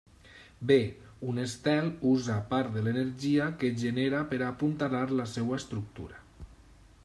Bé, 0.69 0.77
un 1.33 1.41
estel 1.43 1.91
usa 2.13 2.37
part 2.53 2.73
de 2.77 2.83
l'energia 2.87 3.49
que 3.63 3.71
genera 3.85 4.25
per 4.33 4.39
a 4.41 4.49
apuntalar 4.55 5.07
la 5.23 5.29
seva 5.37 5.61
estructura. 5.63 6.23